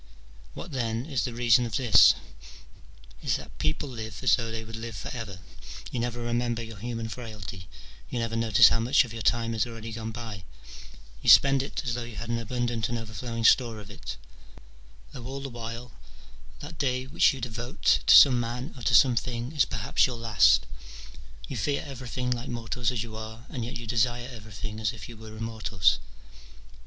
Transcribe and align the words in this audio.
What, 0.55 0.71
then, 0.71 1.05
is 1.05 1.25
the 1.25 1.33
reason 1.35 1.63
of 1.63 1.75
this? 1.75 2.15
It 3.21 3.27
is 3.29 3.35
that 3.37 3.55
people 3.59 3.87
live 3.87 4.23
as 4.23 4.35
though 4.35 4.49
they 4.49 4.63
would 4.63 4.75
live 4.75 4.95
for 4.97 5.15
ever: 5.15 5.41
you 5.91 5.99
never 5.99 6.19
remember 6.21 6.63
your 6.63 6.79
human 6.79 7.07
frailty; 7.07 7.67
you 8.09 8.17
never 8.17 8.35
notice 8.35 8.69
how 8.69 8.79
much 8.79 9.05
of 9.05 9.13
your 9.13 9.21
time 9.21 9.53
has 9.53 9.67
already 9.67 9.91
gone 9.91 10.09
by: 10.09 10.43
you 11.21 11.29
spend 11.29 11.61
it 11.61 11.83
as 11.85 11.93
though 11.93 12.01
you 12.03 12.15
had 12.15 12.29
an 12.29 12.39
abundant 12.39 12.89
and 12.89 12.97
overflowing 12.97 13.45
store 13.45 13.79
of 13.79 13.91
it, 13.91 14.17
though 15.11 15.23
all 15.27 15.39
the 15.39 15.49
while 15.49 15.91
that 16.61 16.79
day 16.79 17.05
which 17.05 17.31
you 17.31 17.39
devote 17.39 17.53
CH. 17.53 17.57
IV.J 17.57 17.69
OF 17.69 17.83
THE 18.07 18.13
SHORTNESS 18.15 18.25
OF 18.25 18.31
LIFE. 18.33 18.43
293 18.43 18.73
to 18.73 18.73
some 18.73 18.73
man 18.73 18.79
or 18.79 18.83
to 18.87 18.95
some 18.95 19.15
thing 19.15 19.51
is 19.51 19.65
perhaps 19.65 20.07
your 20.07 20.17
last. 20.17 20.65
You 21.47 21.55
fear 21.55 21.83
everything, 21.85 22.31
like 22.31 22.49
mortals 22.49 22.89
as 22.89 23.03
you 23.03 23.15
are, 23.15 23.45
and 23.49 23.63
yet 23.63 23.77
you 23.77 23.85
desire 23.85 24.27
everything 24.33 24.79
as 24.79 24.93
if 24.93 25.07
you 25.07 25.15
were 25.15 25.37
immortals. 25.37 25.99